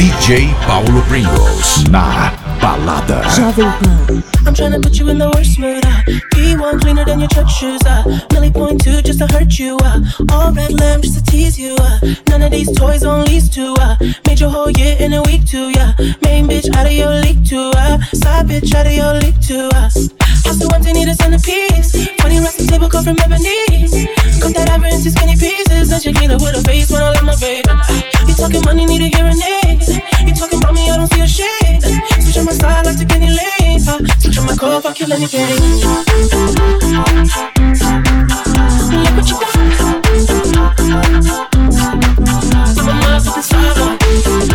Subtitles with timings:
[0.00, 3.20] DJ Paulo Pringles na balada.
[3.36, 4.24] Jovem Pan.
[4.46, 5.84] I'm trying to put you in the worst mood.
[5.84, 6.00] Uh.
[6.32, 7.82] P1 cleaner than your church shoes.
[7.84, 8.00] Uh.
[8.32, 9.76] Millie point two just to hurt you.
[9.84, 10.00] Uh.
[10.32, 11.76] All red lamb just to tease you.
[11.78, 12.00] Uh.
[12.30, 13.76] None of these toys on lease to.
[13.78, 13.96] Uh.
[14.26, 15.68] Made your whole year in a week too.
[15.68, 15.92] Yeah.
[16.24, 17.70] Main bitch out of your league too.
[17.76, 18.00] Uh.
[18.16, 19.68] Side bitch out of your league too.
[19.74, 19.90] Uh.
[20.48, 21.92] House so empty, need a centerpiece.
[22.24, 23.84] Funny rest table come from ebony.
[24.40, 25.90] Cut that ever into skinny pieces.
[25.90, 27.68] Then she clean up with a face when I love my baby.
[28.26, 29.69] You talking money, need a hearing aid.
[30.26, 31.28] You talking about me, I don't see a.
[32.20, 33.80] Switch on my side, like to get any lane.
[33.80, 35.56] Switch on my core, if I kill anything.
[39.00, 39.56] Look what you got.
[42.78, 44.49] I'm a motherfucking star.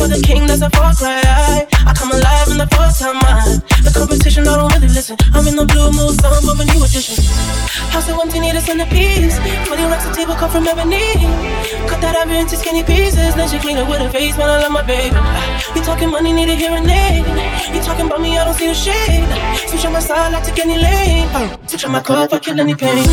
[0.00, 1.20] For the king, that's a far cry.
[1.20, 3.60] I, I come alive in the fourth time, man.
[3.84, 5.16] The competition, I don't really listen.
[5.36, 7.20] I'm in the blue mood, song of a new edition.
[7.92, 9.36] House of empty, need a centerpiece.
[9.68, 11.04] 20 racks a table cut from ebony.
[11.84, 13.36] Cut that ever into skinny pieces.
[13.36, 14.48] Then she clean it with her face, man.
[14.48, 15.20] I love my baby.
[15.76, 17.28] You talking money, need a hearing aid.
[17.74, 19.28] You talking about me, I don't see a shade.
[19.68, 21.28] Switch on my side, like to any lane.
[21.68, 23.04] Switch on my club, I kill any pain.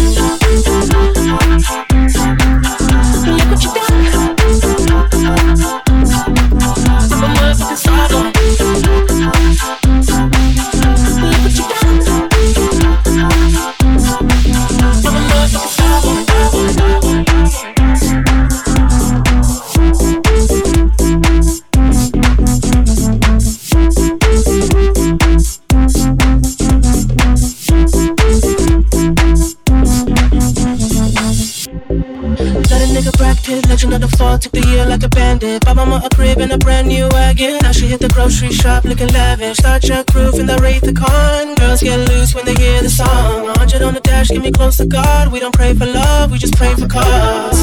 [38.27, 39.55] Grocery shop looking lavish.
[39.55, 41.55] Start your roof in the Wraith the Con.
[41.55, 43.45] Girls get loose when they hear the song.
[43.55, 45.31] 100 on the dash, get me close to God.
[45.31, 47.59] We don't pray for love, we just pray for cause.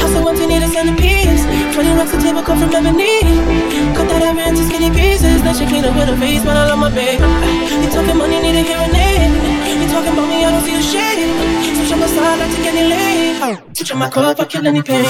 [0.00, 1.44] House of empty, need a centerpiece.
[1.76, 3.20] 20 racks a table come from ebony.
[3.92, 5.44] Cut that ever into skinny pieces.
[5.44, 7.20] Then she clean up with her face, man, I love my baby.
[7.20, 9.36] You talking money, need a hearing aid.
[9.84, 11.28] You talking about me, I don't see a shade.
[11.76, 13.36] Switch on my side, like to any lane.
[13.44, 15.04] Oh, switch on my if I kill any pain.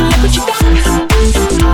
[0.00, 1.11] Look what you got.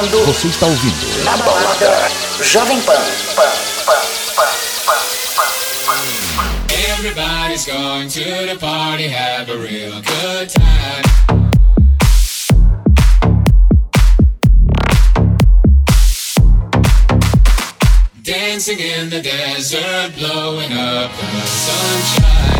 [0.00, 2.10] está ouvindo Você está ouvindo na balada
[2.42, 2.94] Jovem Pan.
[3.36, 3.42] Pan,
[3.84, 3.94] pan,
[4.36, 4.48] pan,
[4.86, 5.02] pan,
[5.36, 5.52] pan,
[5.96, 6.50] pan.
[6.90, 11.04] Everybody's going to the party, have a real good time.
[18.22, 22.59] Dancing in the desert, blowing up the sunshine.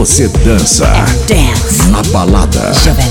[0.00, 0.86] Você dança.
[1.28, 1.86] Dance.
[1.90, 2.72] Na balada.
[2.72, 3.04] Jovem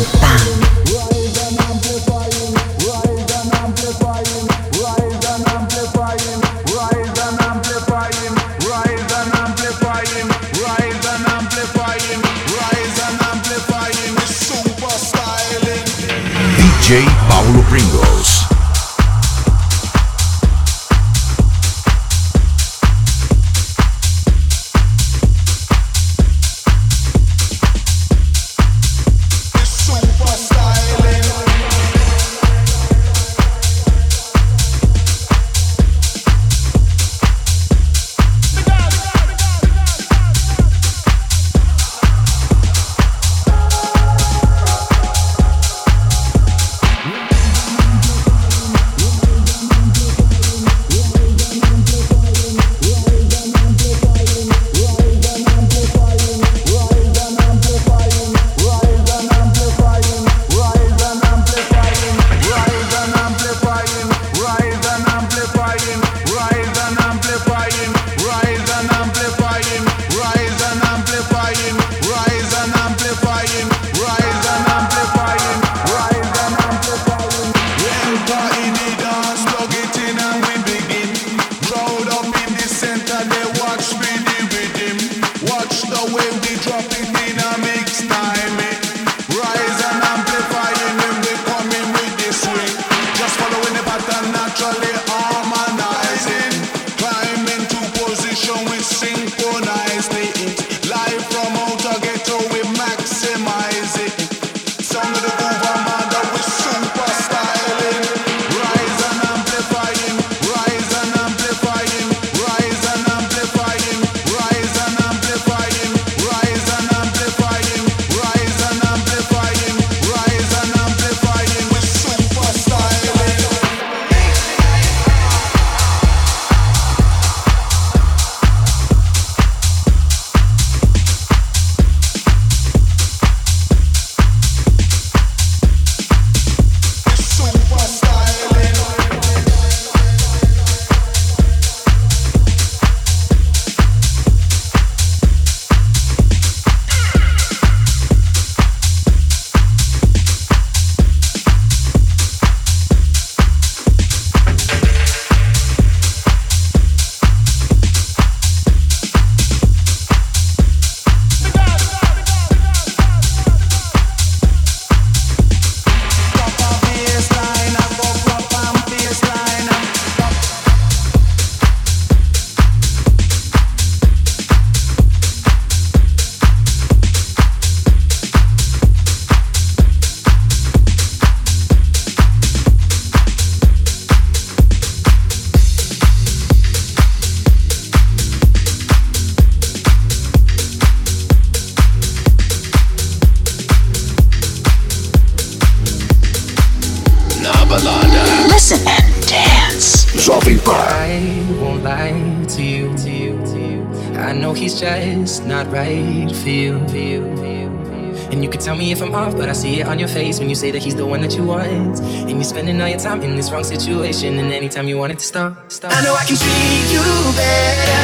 [208.99, 211.05] from off, but I see it on your face when you say that he's the
[211.05, 212.03] one that you want.
[212.27, 215.19] And you're spending all your time in this wrong situation, and anytime you want it
[215.19, 215.95] to stop, stop.
[215.95, 217.05] I know I can treat you
[217.39, 218.03] better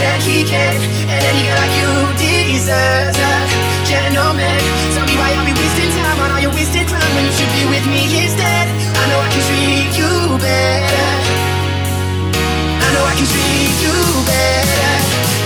[0.00, 0.80] than he can,
[1.12, 3.34] and any guy like you deserves a
[3.84, 4.60] gentleman.
[4.96, 7.52] Tell me why I'll be wasting time on all your wasted time when you should
[7.60, 8.66] be with me instead.
[8.96, 11.10] I know I can treat you better.
[12.80, 14.88] I know I can treat you better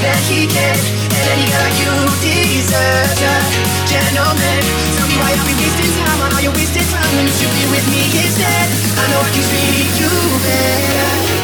[0.07, 1.04] than he can.
[1.33, 3.53] Anyhow you deserve just
[3.89, 4.61] gentlemen
[4.97, 6.21] Tell me why I've been wasting time.
[6.21, 7.11] On all your wasted time.
[7.17, 8.67] When you should be with me instead.
[9.01, 10.13] I know I can treat you
[10.45, 11.44] better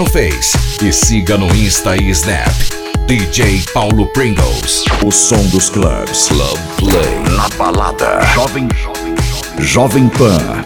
[0.00, 2.54] No Face e siga no Insta e Snap.
[3.06, 4.82] DJ Paulo Pringles.
[5.04, 6.28] O som dos clubs.
[6.28, 7.36] Club Play.
[7.36, 8.22] Na balada.
[8.34, 8.66] Jovem.
[9.58, 10.64] Jovem Pan.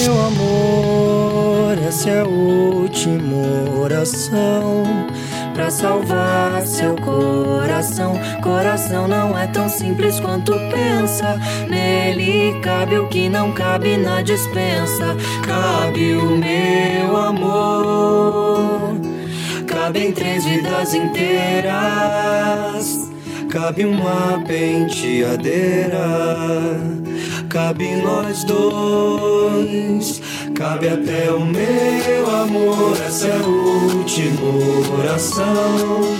[0.00, 4.84] Meu amor, essa é a última oração
[5.58, 8.14] pra salvar seu coração.
[8.40, 11.36] Coração não é tão simples quanto pensa.
[11.68, 15.16] Nele cabe o que não cabe na dispensa.
[15.44, 18.94] Cabe o meu amor.
[19.66, 21.66] Cabem três vidas inteiras.
[23.50, 25.98] Cabe uma penteadeira.
[27.48, 30.20] Cabe nós dois,
[30.58, 32.96] cabe até o meu amor.
[33.06, 36.18] Essa é a última oração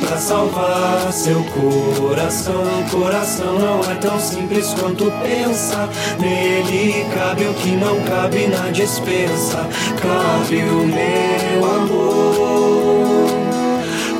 [0.00, 2.62] pra salvar seu coração.
[2.88, 5.88] Coração não é tão simples quanto pensa.
[6.20, 9.68] Nele cabe o que não cabe na dispensa.
[10.00, 13.28] Cabe o meu amor,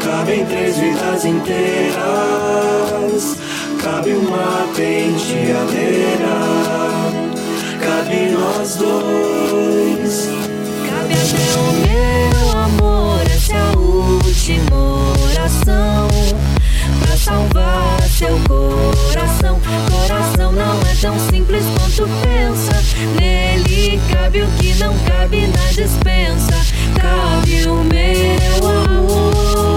[0.04, 2.00] cabem três vidas inteiras.
[3.80, 6.28] Cabe uma penteadeira,
[7.80, 10.28] cabe nós dois.
[10.88, 14.76] Cabe até o meu amor, essa é a última
[15.32, 16.08] oração.
[17.00, 19.60] Pra salvar seu coração.
[19.90, 22.72] Coração não é tão simples quanto pensa.
[23.18, 26.54] Nele cabe o que não cabe na dispensa.
[27.00, 29.69] Cabe o meu amor.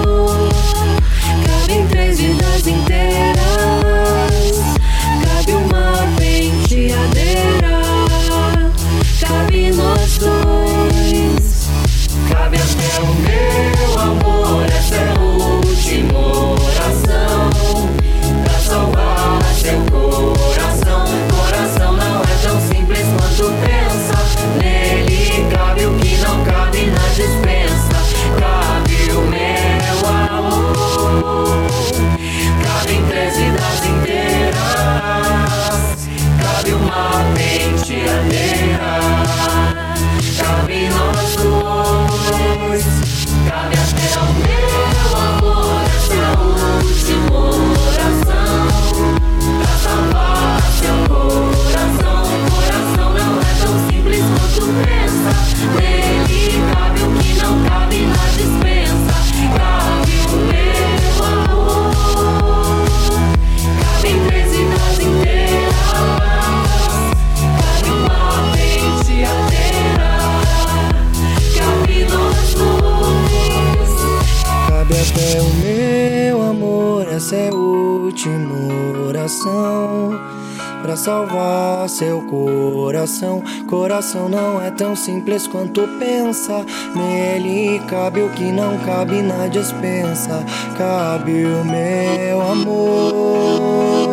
[83.94, 86.66] Coração não é tão simples quanto pensa.
[86.96, 90.44] Nele cabe o que não cabe na dispensa.
[90.76, 94.08] Cabe o meu amor.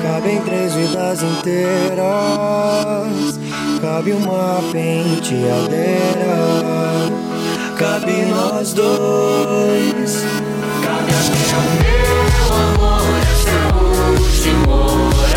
[0.00, 2.04] Cabem três vidas inteiras.
[3.80, 6.36] Cabe uma penteadeira.
[7.76, 10.22] Cabe nós dois.
[10.84, 13.02] Cabe até o meu amor.
[13.22, 13.74] Essa é a
[14.12, 15.33] última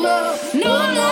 [0.00, 1.07] No, no, no.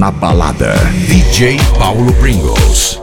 [0.00, 0.72] Na Balada.
[1.12, 2.99] DJ Paulo Pringles.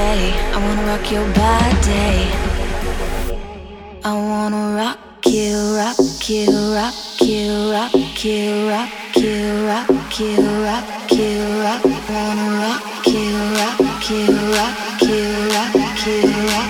[0.00, 0.30] Baby.
[0.54, 2.12] I wanna rock your body.
[4.10, 10.36] I wanna rock you, rock you, rock you, rock you, rock you, rock you,
[10.66, 11.34] rock you,
[11.64, 11.82] rock.
[12.14, 13.28] Wanna rock you,
[13.60, 14.26] rock you,
[14.58, 16.20] rock you, rock you,
[16.52, 16.69] rock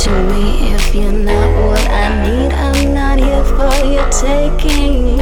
[0.00, 2.52] to me if you're not what I need.
[2.54, 5.18] I'm not here for your taking.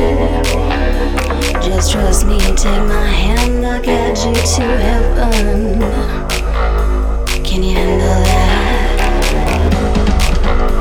[1.61, 5.81] Just trust me, take my hand, I'll get you to heaven.
[7.43, 9.01] Can you handle that?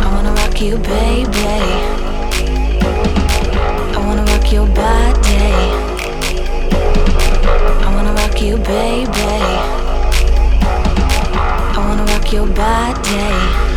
[0.04, 1.58] I wanna rock you, baby.
[3.96, 5.56] I wanna rock your body.
[7.84, 9.38] I wanna rock you, baby.
[11.74, 13.77] I wanna rock your body.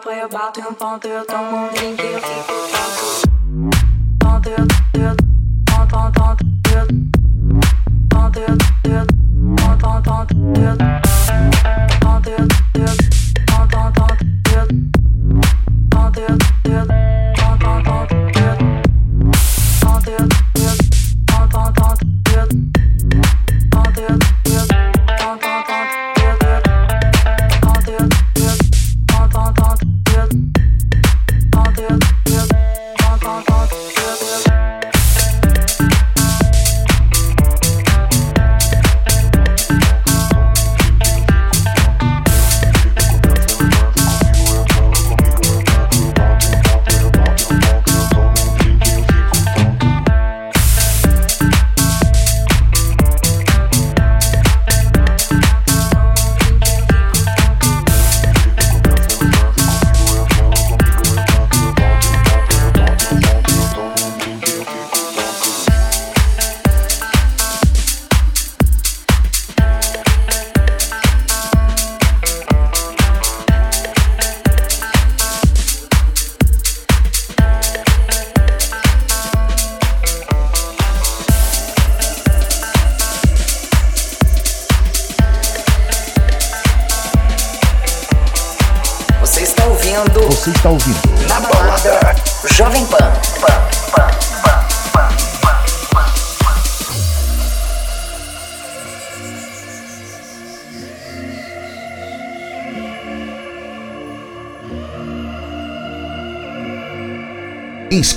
[0.00, 1.24] play about them, phone through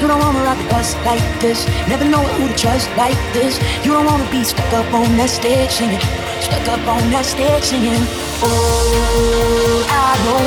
[0.00, 1.66] You don't wanna ride the bus like this.
[1.88, 3.58] Never know who to trust like this.
[3.84, 6.00] You don't wanna be stuck up on that stage singing.
[6.40, 8.06] Stuck up on that stage singing.
[8.40, 10.42] Oh, I know.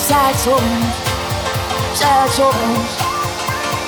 [0.00, 0.58] Sad soul,
[1.92, 2.92] sad souls.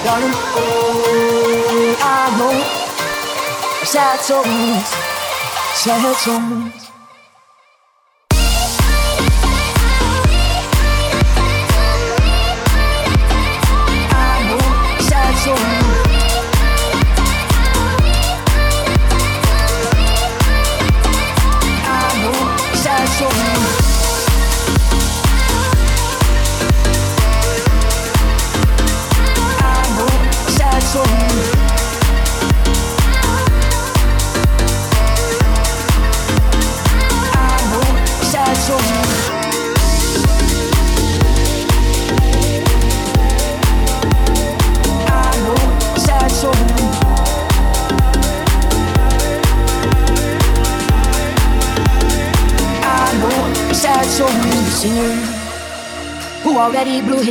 [0.05, 2.55] Darling, oh, I know.
[3.84, 4.84] Sad souls,
[5.80, 6.86] sad souls.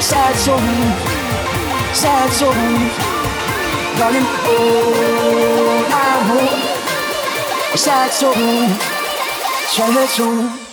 [0.00, 0.58] Sad soul,
[1.94, 2.52] sad soul,
[3.98, 4.28] darling.
[4.46, 8.34] Oh, I know, sad soul,
[9.68, 10.63] sad soul.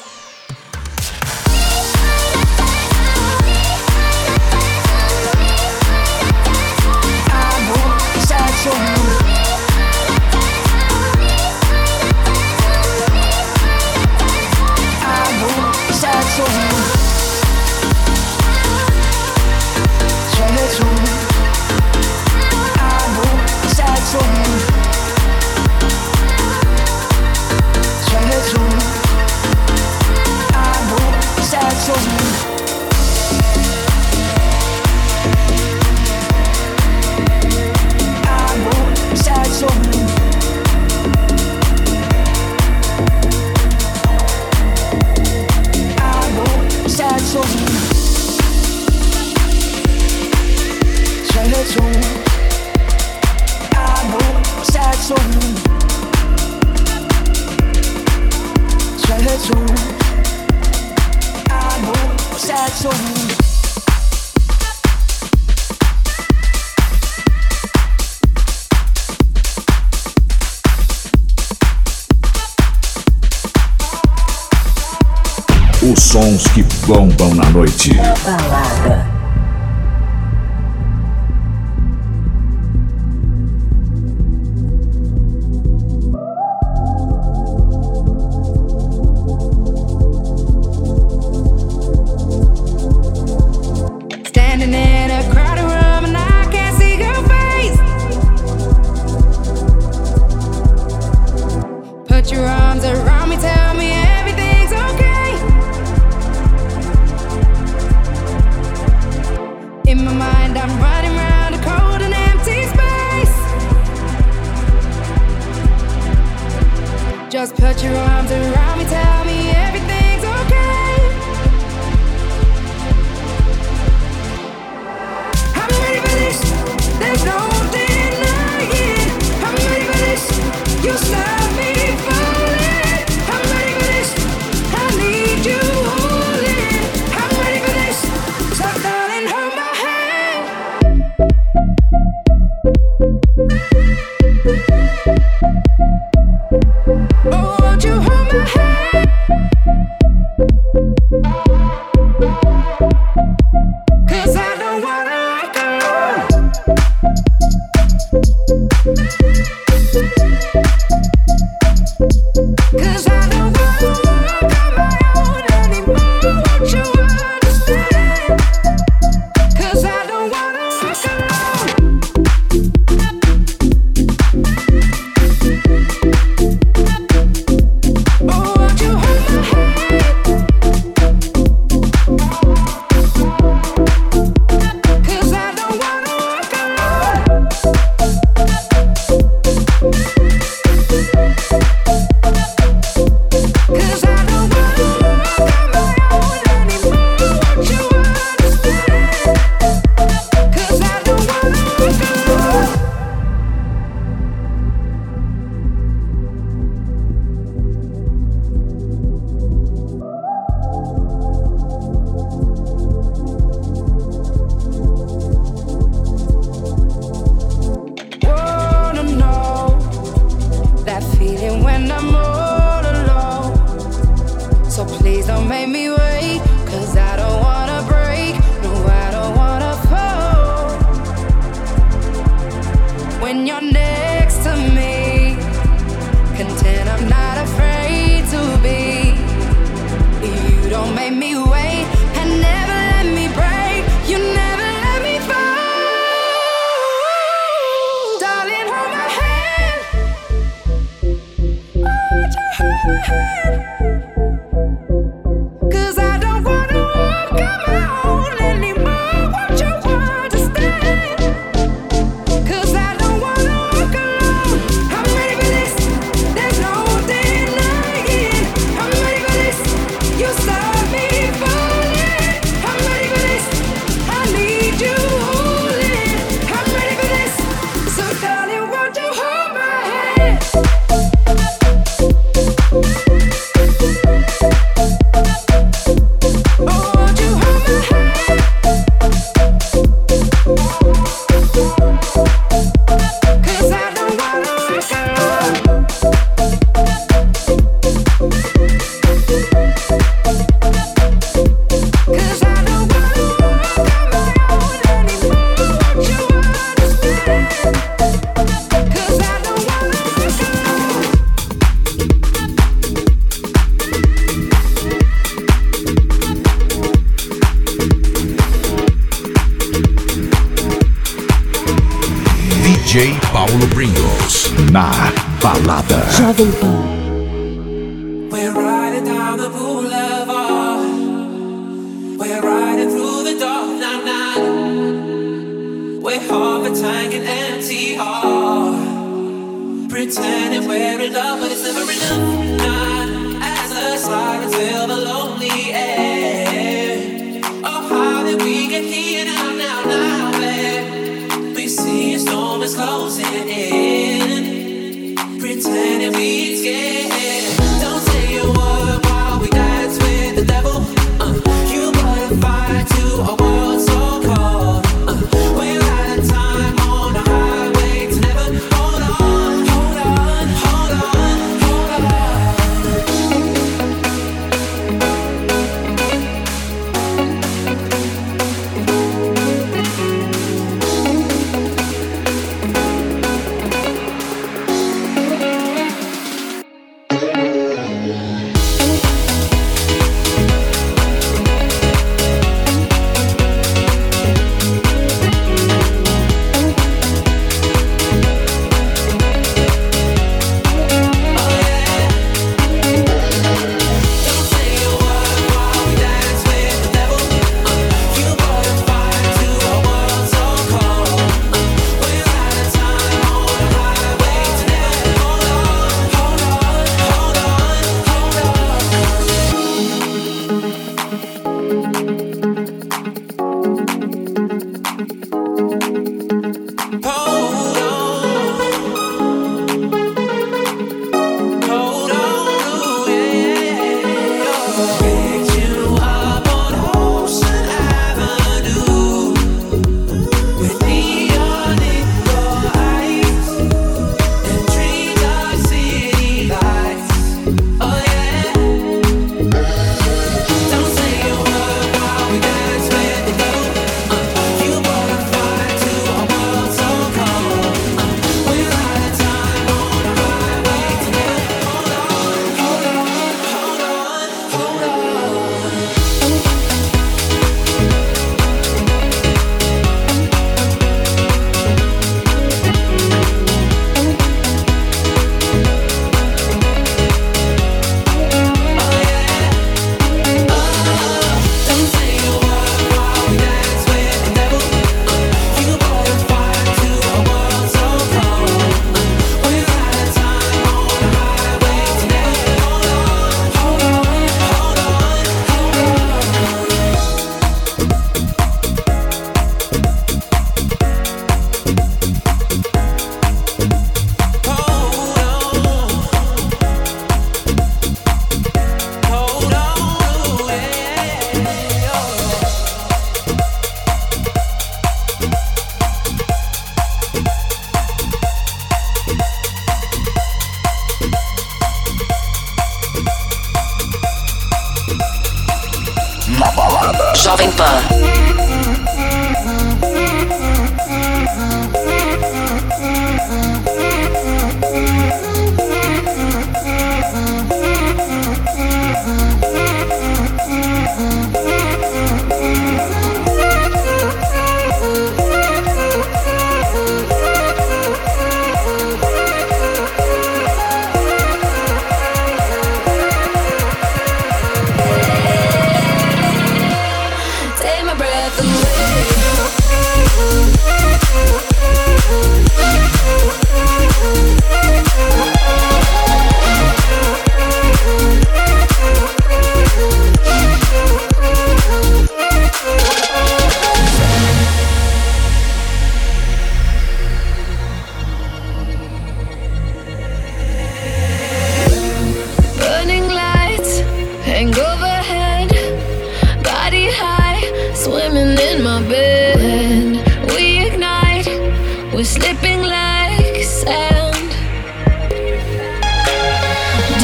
[593.62, 594.30] sand.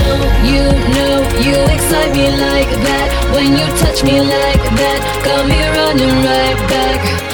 [0.01, 3.09] Don't you know you excite me like that?
[3.33, 7.26] When you touch me like that, got me running right back.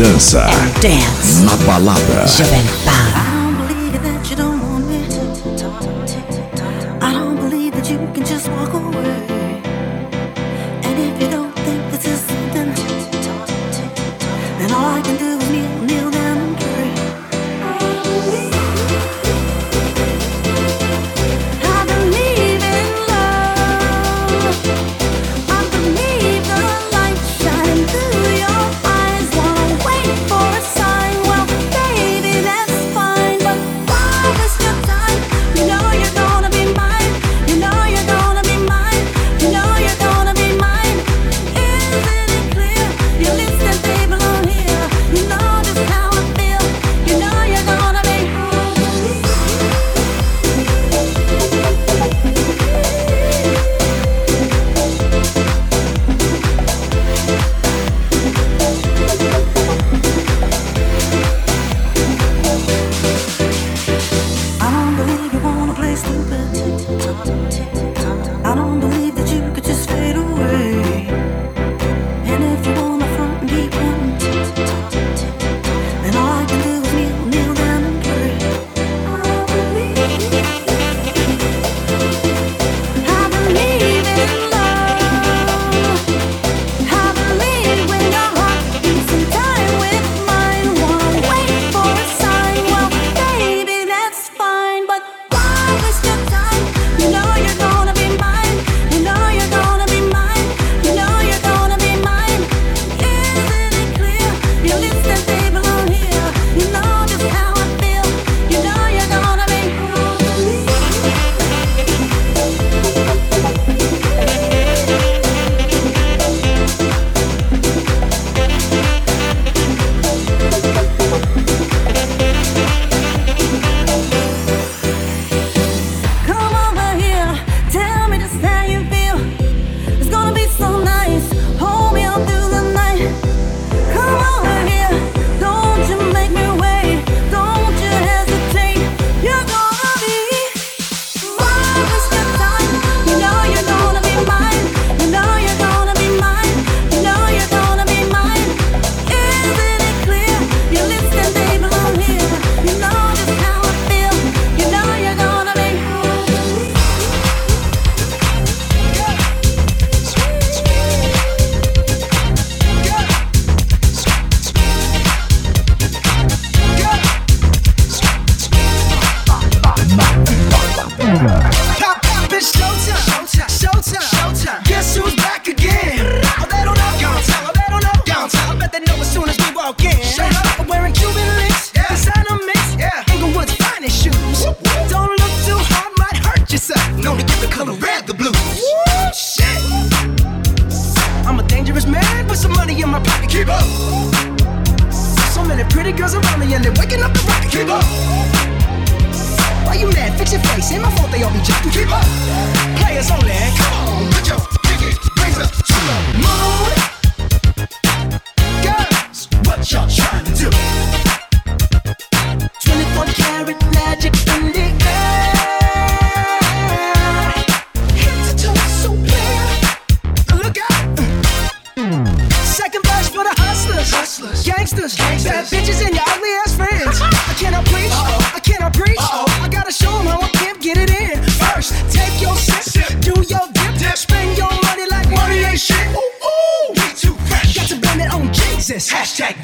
[0.00, 0.40] dança.
[0.40, 1.09] And dance.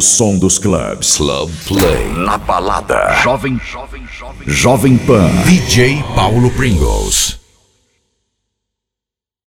[0.00, 1.18] O som dos clubes.
[1.18, 2.08] Club Play.
[2.24, 3.20] Na balada.
[3.22, 4.48] Jovem, jovem, jovem.
[4.48, 5.28] Jovem Pan.
[5.44, 7.29] DJ Paulo Pringles.